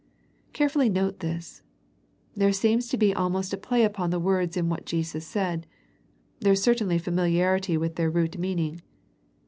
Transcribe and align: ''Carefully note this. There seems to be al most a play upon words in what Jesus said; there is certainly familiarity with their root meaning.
''Carefully 0.53 0.89
note 0.89 1.19
this. 1.19 1.61
There 2.35 2.51
seems 2.51 2.89
to 2.89 2.97
be 2.97 3.13
al 3.13 3.29
most 3.29 3.53
a 3.53 3.57
play 3.57 3.83
upon 3.83 4.09
words 4.23 4.57
in 4.57 4.67
what 4.67 4.83
Jesus 4.83 5.27
said; 5.27 5.67
there 6.39 6.53
is 6.53 6.63
certainly 6.63 6.97
familiarity 6.97 7.77
with 7.77 7.97
their 7.97 8.09
root 8.09 8.35
meaning. 8.39 8.81